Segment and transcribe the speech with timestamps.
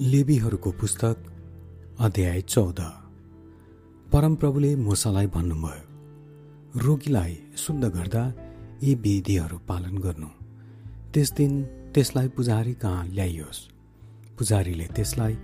[0.00, 1.16] लेबीहरूको पुस्तक
[2.00, 2.80] अध्याय चौध।
[4.12, 8.22] परमप्रभुले मोसालाई भन्नुभयो रोगीलाई शुद्ध गर्दा
[8.82, 10.28] यी विधिहरू पालन गर्नु।
[11.12, 11.62] त्यस दिन
[11.94, 13.58] त्यसलाई पुजारी कहाँ ल्याइयोस्?
[14.38, 15.34] पुजारीले त्यसलाई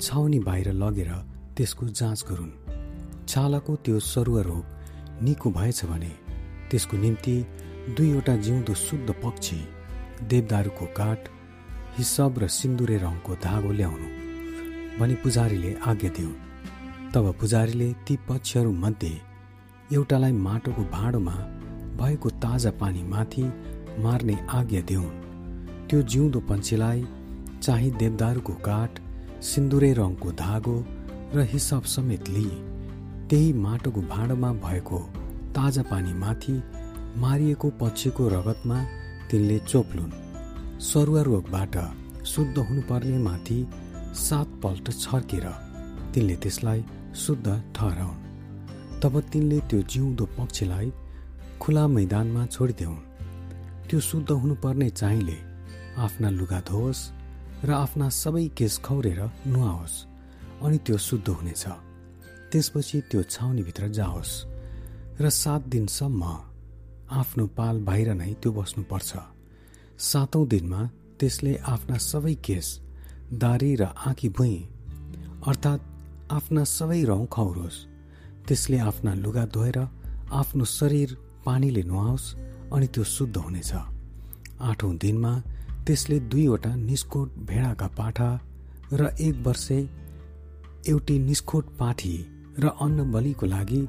[0.00, 1.10] छाउनी बाहिर लगेर
[1.56, 2.54] त्यसको जाँच गरून्।
[3.26, 4.64] छालाको त्यो सरुवा रोग
[5.22, 6.12] निको भएछ भने
[6.70, 7.36] त्यसको निम्ति
[7.98, 9.60] दुईवटा जिउँदो शुद्ध पक्षी
[10.22, 11.20] देवदारूको काठ
[11.98, 14.08] हिसब र सिन्दुरे रङको धागो ल्याउनु।
[14.98, 16.30] भनी पुजारीले आज्ञा दियो।
[17.14, 19.10] तब पुजारीले ती पक्षहरूमध्ये
[19.92, 21.34] एउटालाई माटोको भाँडोमा
[22.00, 23.42] भएको ताजा पानी माथि
[24.04, 25.10] मार्ने आज्ञा दिउन्।
[25.88, 27.04] त्यो जिउँदो पन्छीलाई
[27.62, 29.00] चाहिँ देवदारूको काठ
[29.42, 30.76] सिन्दुरे रङको धागो
[31.34, 32.50] र हिसाब समेत लिई
[33.28, 34.98] त्यही माटोको भाँडोमा भएको
[35.56, 36.56] ताजा पानी माथि
[37.18, 38.78] मारिएको पक्षीको रगतमा
[39.30, 40.18] तिनले चोप्लुन्।
[40.82, 41.76] सरुवा रोगबाट
[42.26, 43.58] शुद्ध हुनुपर्ने माथि
[44.14, 45.46] सातपल्ट छर्केर
[46.14, 46.80] तिनले त्यसलाई
[47.16, 48.22] शुद्ध ठहराउन्।
[49.02, 50.88] तब तिनले त्यो जिउँदो पक्षीलाई
[51.60, 53.02] खुला मैदानमा छोडिदेऊन्
[53.88, 55.38] त्यो शुद्ध हुनुपर्ने चाहिँले
[56.04, 57.02] आफ्ना लुगा धोस्
[57.64, 59.96] र आफ्ना सबै केस खौरेर नुहाओस्
[60.64, 61.64] अनि त्यो शुद्ध हुनेछ।
[62.50, 64.34] त्यसपछि त्यो छाउनीभित्र जाओस्
[65.20, 66.22] र सात दिनसम्म
[67.10, 69.10] आफ्नो पाल बाहिर नै त्यो बस्नुपर्छ।
[69.98, 70.80] सातौं दिनमा
[71.18, 72.68] त्यसले आफ्ना सबै केस
[73.32, 74.66] दारी र आँखी भुइँ
[75.48, 75.82] अर्थात्
[76.32, 77.76] आफ्ना सबै रौँ खौरोस्।
[78.46, 79.78] त्यसले आफ्ना लुगा धोएर
[80.32, 82.34] आफ्नो शरीर पानीले नुहाओस्
[82.72, 83.72] अनि त्यो शुद्ध हुनेछ।
[84.60, 85.32] आठौँ दिनमा
[85.86, 88.28] त्यसले दुईवटा निस्कोट भेडाका पाठा
[88.92, 89.78] र एक वर्षे
[90.88, 92.16] एउटी निस्कोट पाठी
[92.58, 93.82] र अन्न बलिको लागि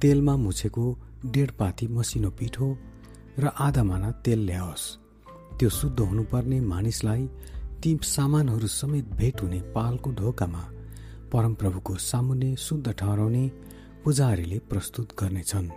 [0.00, 0.86] तेलमा मुछेको
[1.26, 2.68] डेढ पाथी मसिनो पिठो
[3.38, 4.84] र आधा माना तेल ल्याओस्।
[5.58, 7.28] त्यो शुद्ध हुनुपर्ने मानिसलाई
[7.82, 10.62] ती सामानहरू समेत भेट हुने पालको ढोकामा
[11.32, 13.44] परमप्रभुको सामुन्ने शुद्ध ठहराउने
[14.04, 15.68] पुजारीले प्रस्तुत गर्नेछन्।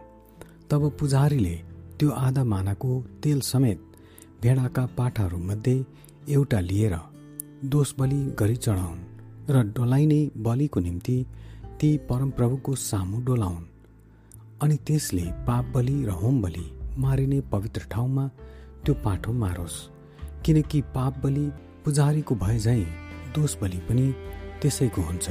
[0.70, 1.56] तब पुजारीले
[2.00, 2.92] त्यो आधा मानाको
[3.24, 3.80] तेल समेत
[4.42, 5.76] भेडाका पाठाहरूमध्ये
[6.30, 6.96] एउटा लिएर
[7.66, 9.06] दोष बलि गरी चढाउन्
[9.50, 11.18] र डोलाइने बलिको निम्ति
[11.80, 13.70] ती परमप्रभुको सामु डोलाउन्
[14.62, 16.66] अनि त्यसले पाप बलि र होम बलि
[16.98, 18.28] मारिने पवित्र ठाउँमा
[18.86, 19.80] त्यो पाठो मारोस्
[20.46, 21.50] किनकि पाप बलि
[21.90, 22.82] पुजारीको भए झै
[23.36, 24.06] दोष बलि पनि
[24.62, 25.28] त्यसैको हुन्छ।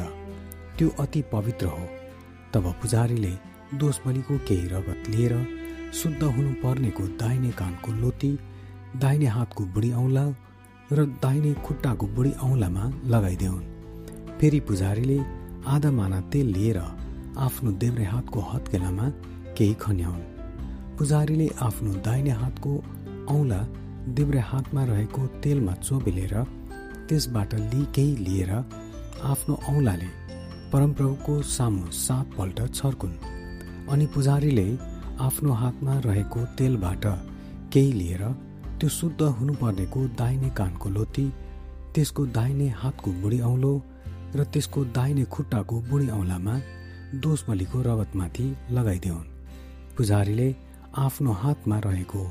[0.77, 1.85] त्यो अति पवित्र हो।
[2.55, 3.31] तब पुजारीले
[3.81, 5.35] दोष बलिको केही रगत लिएर
[5.95, 8.33] शुद्ध हुनु पर्नेको दाहिने कानको लोती
[9.03, 10.27] दाहिने हातको बुढी औँला
[10.93, 13.65] र दाहिने खुट्टाको बुढी औँलामा लगाइदेऊन्
[14.39, 15.19] फेरि पुजारीले
[15.75, 16.79] आधा माना तेल लिएर
[17.39, 19.07] आफ्नो देब्रे हातको हत्केलामा
[19.57, 20.23] केही खन्याउन्।
[20.99, 22.73] पुजारीले आफ्नो दाहिने हातको
[23.31, 23.61] औँला
[24.17, 26.35] देब्रे हातमा रहेको तेलमा चोबेलेर
[27.09, 30.11] त्यसबाट लिकेही लिएर आफ्नो औँलाले
[30.73, 33.17] परमप्रभुको सामु सातपल्ट छर्कुन्
[33.93, 34.67] अनि पुजारीले
[35.21, 37.07] आफ्नो हातमा रहेको तेलबाट
[37.73, 38.23] केही लिएर
[38.81, 41.27] त्यो शुद्ध हुनुपर्नेको दाहिने कानको लोती
[41.95, 43.73] त्यसको दाहिने हातको बुढी औँलो
[44.37, 46.61] र त्यसको दाहिने खुट्टाको बुढी औँलामा
[47.25, 49.31] दोष बलिको रगतमाथि लगाइदेऊन्
[49.97, 50.49] पुजारीले
[50.99, 52.23] आफ्नो हातमा रहेको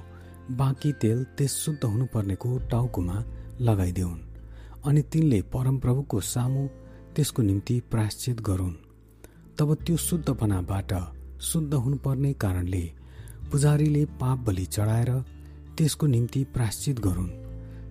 [0.52, 3.24] बाँकी तेल त्यस शुद्ध हुनुपर्नेको टाउकोमा
[3.62, 4.20] लगाइदेऊन्
[4.86, 6.68] अनि तिनले परमप्रभुको सामु
[7.16, 8.74] त्यसको निम्ति प्राश्चित गरून्।
[9.58, 10.94] तब त्यो शुद्धपनाबाट
[11.42, 12.84] शुद्ध हुनुपर्ने कारणले
[13.52, 15.12] पुजारीले पाप बलि चढाएर
[15.78, 17.30] त्यसको निम्ति प्राश्चित गरून्।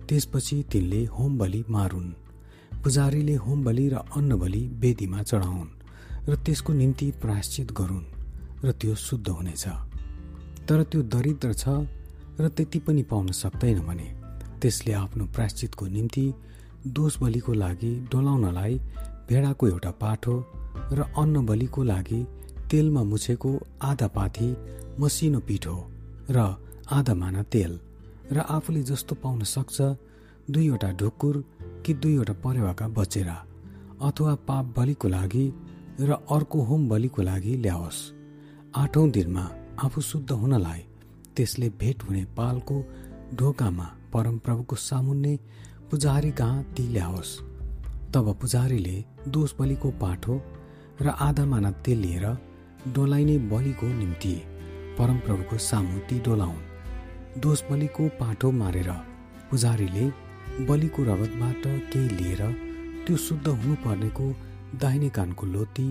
[0.07, 2.11] त्यसपछि तिनले होम बलि मारुन्।
[2.83, 5.75] पुजारीले होम बलि र अन्न बलि वेदीमा चढाउन्
[6.29, 8.05] र त्यसको निम्ति प्राश्चित गरून्
[8.65, 9.67] र त्यो शुद्ध हुनेछ।
[10.67, 11.67] तर त्यो दरिद्र छ
[12.39, 14.07] र त्यति पनि पाउन सक्दैन भने
[14.61, 16.25] त्यसले आफ्नो प्राश्चितको निम्ति
[16.87, 18.73] दोष बलिको लागि डोलाउनलाई
[19.29, 20.35] भेडाको एउटा पाठो
[20.91, 22.21] र अन्न बलिको लागि
[22.71, 24.49] तेलमा मुछेको आधा पाथी
[24.99, 25.75] मसिनो पिठो
[26.29, 26.37] र
[26.91, 27.79] आधा माना तेल
[28.31, 29.77] र आफूले जस्तो पाउन सक्छ
[30.51, 31.35] दुईवटा ढुकुर
[31.85, 33.37] कि दुईवटा परेवाका बचेरा
[34.01, 35.45] अथवा पाप बलिको लागि
[35.99, 37.99] र अर्को होम बलिको लागि ल्याओस्।
[38.75, 39.45] आठौँ दिनमा
[39.83, 40.81] आफू शुद्ध हुनलाई
[41.37, 42.75] त्यसले भेट हुने पालको
[43.35, 45.33] ढोकामा परमप्रभुको सामुन्ने
[45.91, 47.31] पुजारी कहाँ ती ल्याओस्?
[48.13, 50.35] तब पुजारीले दोष बलिको पाठो
[51.01, 52.25] र आधा माना तेल लिएर
[52.95, 54.33] डोलाइने बलिको निम्ति
[54.97, 56.65] परमप्रभुको सामु ती डोलाउन्।
[57.41, 58.89] दोष बलिको पाठो मारेर
[59.51, 60.05] पुजारीले
[60.65, 61.63] बलिको रगतबाट
[61.93, 62.41] केही लिएर
[63.07, 64.25] त्यो शुद्ध हुनुपर्नेको
[64.81, 65.87] दाहिने कानको लोती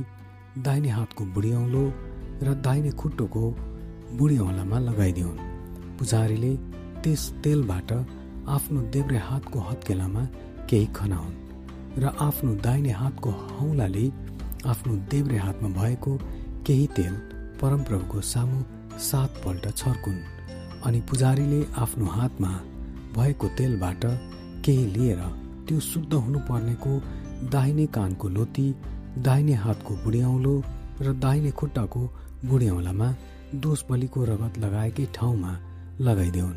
[0.59, 1.85] दाहिने हातको बुढी औँलो
[2.43, 3.45] र दाहिने खुट्टोको
[4.19, 5.45] बुढी औँलामा लगाइदिउन्।
[5.99, 6.53] पुजारीले
[7.03, 7.91] त्यस तेलबाट
[8.57, 10.23] आफ्नो देब्रे हातको हत्केलामा
[10.71, 11.35] केही खनाउन्
[12.03, 14.07] र आफ्नो दाहिने हातको हौलाले
[14.73, 16.13] आफ्नो देब्रे हातमा भएको
[16.67, 17.15] केही तेल
[17.61, 18.59] परमप्रभुको सामु
[19.09, 20.21] सातपल्ट छर्कुन्
[20.87, 22.51] अनि पुजारीले आफ्नो हातमा
[23.17, 24.05] भएको तेलबाट
[24.65, 25.21] केही लिएर
[25.67, 26.93] त्यो शुद्ध हुनुपर्नेको
[27.55, 28.67] दाहिने कानको लोती
[29.27, 30.55] दाहिने हातको बुढियाउलो
[31.01, 32.03] र दाहिने खुट्टाको
[32.45, 33.09] बुढियाउलामा
[33.55, 35.53] दोष बलिको रगत लगाएकै ठाउँमा
[36.01, 36.55] लगाइदेऊन्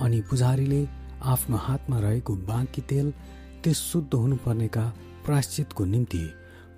[0.00, 0.80] अनि पुजारीले
[1.22, 3.10] आफ्नो हातमा रहेको बाँकी तेल
[3.64, 4.84] त्यस शुद्ध हुनुपर्नेका
[5.26, 6.22] प्राश्चितको निम्ति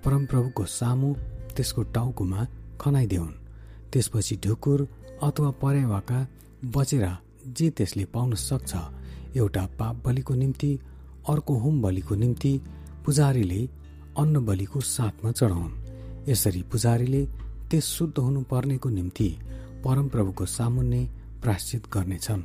[0.05, 1.13] परमप्रभुको सामु
[1.55, 2.47] त्यसको टाउकोमा
[2.81, 3.39] खनाइदेऊन्
[3.93, 4.87] त्यसपछि ढुकुर
[5.23, 6.27] अथवा परेवाका
[6.75, 7.05] बचेर
[7.57, 8.73] जे त्यसले पाउन सक्छ
[9.37, 10.71] एउटा पाप बलिको निम्ति
[11.29, 12.59] अर्को होम बलिको निम्ति
[13.05, 13.61] पुजारीले
[14.17, 15.71] अन्न बलिको साथमा चढाउन्।
[16.29, 17.25] यसरी पुजारीले
[17.73, 19.27] त्यस शुद्ध हुनुपर्नेको निम्ति
[19.85, 20.99] परमप्रभुको सामुन्ने
[21.41, 22.41] प्राश्चित गर्नेछन्।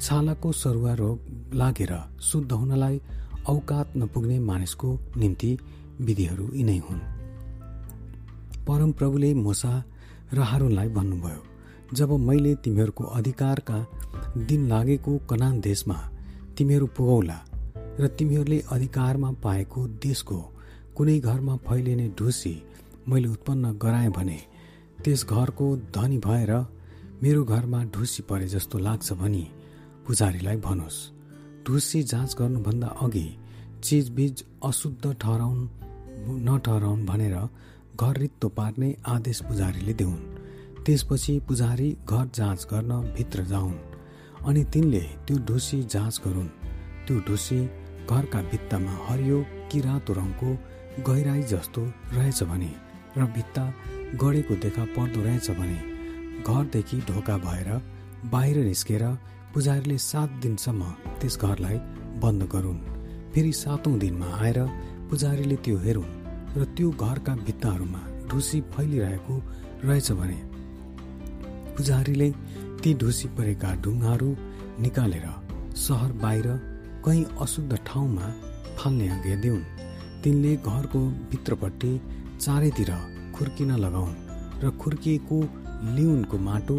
[0.00, 1.18] छालाको सरुवा रोग
[1.54, 3.00] लागेर शुद्ध हुनलाई
[3.48, 5.50] औकात नपुग्ने मानिसको निम्ति
[6.00, 7.00] विधिहरू यिनै हुन्।
[8.64, 9.84] परमप्रभुले मोसा
[10.32, 11.42] र हारुनलाई भन्नुभयो
[11.94, 13.78] जब मैले तिमीहरूको अधिकारका
[14.38, 15.98] दिन लागेको कनान देशमा
[16.58, 17.38] तिमीहरू पुगौला
[18.00, 20.40] र तिमीहरूले अधिकारमा पाएको देशको
[20.96, 22.56] कुनै घरमा फैलिने ढुसी
[23.08, 24.53] मैले उत्पन्न गराएँ भने
[25.04, 26.50] त्यस घरको धनी भएर
[27.22, 29.44] मेरो घरमा ढुसी परे जस्तो लाग्छ भनी
[30.06, 30.98] पुजारीलाई भनोस्
[31.66, 33.26] ढुसी जाँच गर्नुभन्दा अघि
[33.84, 35.66] चिजबिज अशुद्ध ठहराउन्
[36.46, 37.36] नठहराउन् भनेर
[38.00, 40.22] घर रित्तो पार्ने आदेश पुजारीले देऊन्
[40.86, 43.74] त्यसपछि पुजारी घर जाँच गर्न भित्र जाउन्
[44.46, 46.48] अनि तिनले त्यो ढुसी जाँच गरून्।
[47.06, 47.60] त्यो ढुसी
[48.10, 50.50] घरका भित्तामा हरियो कि रातो रङको
[51.06, 51.82] गहिराई जस्तो
[52.14, 52.72] रहेछ भने
[53.18, 53.64] र भित्ता
[54.20, 55.78] गढेको देखा पर्दो रहेछ भने
[56.46, 57.68] घरदेखि ढोका भएर
[58.32, 59.04] बाहिर निस्केर
[59.54, 60.82] पुजारीले सात दिनसम्म
[61.20, 61.78] त्यस घरलाई
[62.22, 62.80] बन्द गरून्।
[63.34, 64.58] फेरि सातौँ दिनमा आएर
[65.10, 66.12] पुजारीले त्यो हेरुन्
[66.56, 69.34] र त्यो घरका भित्ताहरूमा ढुसी फैलिरहेको
[69.84, 70.38] रहेछ भने
[71.76, 72.28] पुजारीले
[72.82, 74.30] ती ढुसी परेका ढुङ्गाहरू
[74.84, 75.26] निकालेर
[75.86, 76.46] सहर बाहिर
[77.04, 78.26] कहीँ अशुद्ध ठाउँमा
[78.78, 79.64] फाल्ने आज्ञा दिउन्।
[80.22, 81.00] तिनले घरको
[81.30, 81.92] भित्रपट्टि
[82.40, 82.90] चारैतिर
[83.34, 84.14] खुर्किन लगाउन्
[84.62, 85.38] र खुर्किएको
[85.96, 86.76] लिउनको माटो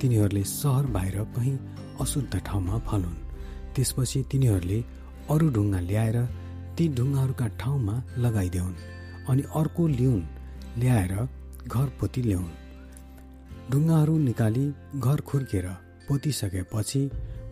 [0.00, 1.56] तिनीहरूले सहर बाहिर कहीँ
[2.00, 3.18] अशुद्ध ठाउँमा फालुन्।
[3.74, 4.78] त्यसपछि तिनीहरूले
[5.32, 6.18] अरू ढुङ्गा ल्याएर
[6.76, 7.94] ती ढुङ्गाहरूका ठाउँमा
[8.24, 8.76] लगाइदेऊन्
[9.30, 10.24] अनि अर्को लिउन्
[10.80, 11.14] ल्याएर
[11.68, 12.56] घर पोती ल्याउन्।
[13.70, 14.66] ढुङ्गाहरू निकाली
[15.06, 15.66] घर खुर्केर
[16.08, 17.02] पोतिसकेपछि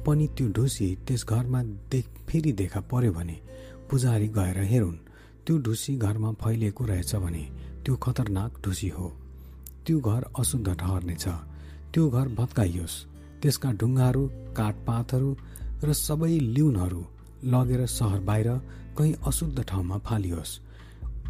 [0.06, 1.60] पनि त्यो ढुसी त्यस घरमा
[1.92, 3.36] देख फेरि देखा पर्यो भने
[3.90, 4.98] पुजारी गएर हेरुन्।
[5.46, 7.44] त्यो ढुसी घरमा फैलिएको रहेछ भने
[7.84, 9.08] त्यो खतरनाक ढुसी हो।
[9.86, 11.24] त्यो घर अशुद्ध ठहर्नेछ
[11.92, 12.94] त्यो घर भत्काइयोस्।
[13.42, 14.24] त्यसका ढुङ्गाहरू
[14.58, 15.30] काठपातहरू
[15.84, 17.02] र सबै लिउनहरू
[17.46, 18.48] लगेर सहर बाहिर
[18.98, 20.52] कहीँ अशुद्ध ठाउँमा फालियोस्।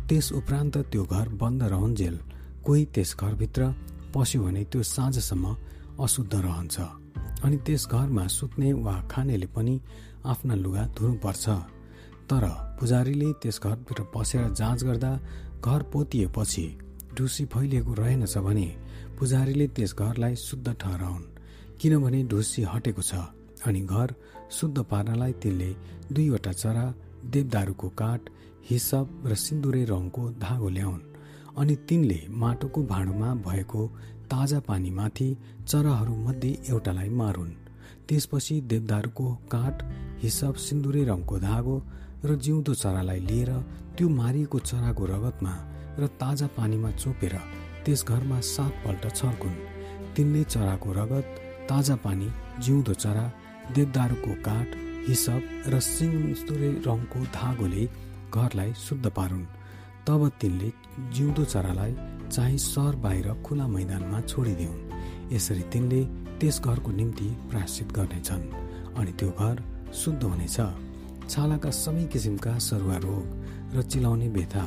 [0.08, 2.16] त्यस उपरान्त त्यो घर बन्द रहन्जेल।
[2.64, 3.62] कोही त्यस घरभित्र
[4.14, 5.44] पस्यो भने त्यो साँझसम्म
[6.00, 6.76] अशुद्ध रहन्छ।
[7.44, 9.74] अनि त्यस घरमा सुत्ने वा खानेले पनि
[10.24, 11.44] आफ्ना लुगा धुनुपर्छ।
[12.30, 12.44] तर
[12.80, 15.12] पुजारीले त्यस घरभित्र पसेर जाँच गर्दा
[15.64, 16.66] घर पोतिएपछि
[17.16, 18.68] ढुसी फैलिएको रहेनछ भने
[19.18, 21.24] पुजारीले त्यस घरलाई शुद्ध ठहराउन्।
[21.80, 23.14] किनभने ढुसी हटेको छ
[23.66, 24.14] अनि घर
[24.50, 25.70] शुद्ध पार्नलाई तिनले
[26.12, 26.86] दुईवटा चरा
[27.32, 28.20] देवदारूको काठ
[28.70, 31.06] हिसप र सिन्दुरे रङको धागो ल्याउन्
[31.58, 33.86] अनि तिनले माटोको भाँडोमा भएको
[34.30, 35.28] ताजा पानीमाथि
[35.68, 37.52] चराहरूमध्ये एउटालाई मारुन्।
[38.08, 39.82] त्यसपछि देवदारूको काठ
[40.22, 41.76] हिसप सिन्दुरे रङको धागो
[42.24, 43.50] र जिउँदो चरालाई लिएर
[43.96, 45.54] त्यो मारिएको चराको रगतमा
[45.98, 47.34] र ताजा पानीमा चोपेर
[47.84, 49.56] त्यस घरमा सातपल्ट छर्कुन्।
[50.14, 51.26] तिनले चराको रगत
[51.70, 52.28] ताजा पानी
[52.64, 53.24] जिउँदो चरा
[53.74, 54.68] देवदारूको काठ
[55.08, 57.84] हिसप र सिङस्तुरे रङको धागोले
[58.34, 59.44] घरलाई शुद्ध पारुन्।
[60.06, 60.70] तब तिनले
[61.14, 61.92] जिउँदो चरालाई
[62.30, 66.00] चाहिँ सहर बाहिर खुला मैदानमा छोडिदिउन्। यसरी तिनले
[66.40, 68.44] त्यस घरको निम्ति प्राश्चित गर्नेछन्
[68.98, 69.56] अनि त्यो घर
[69.94, 70.58] शुद्ध हुनेछ।
[71.30, 73.24] छालाका सबै किसिमका सरुवा रोग
[73.74, 74.64] र चिलाउने बेथा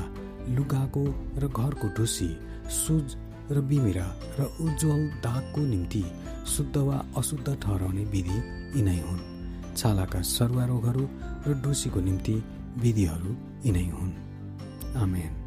[0.55, 1.03] लुगाको
[1.41, 2.29] र घरको ढुसी
[2.73, 3.07] सुज
[3.51, 4.07] र बिमिरा
[4.39, 6.03] र उज्जवल दागको निम्ति
[6.53, 8.37] शुद्ध वा अशुद्ध ठहराउने विधि
[8.75, 9.27] यिनै हुन्।
[9.77, 11.03] छालाका सरुवा रोगहरू
[11.47, 12.35] र डुसीको निम्ति
[12.83, 13.31] विधिहरू
[13.65, 14.13] यिनै हुन्।
[14.97, 15.38] आमेन।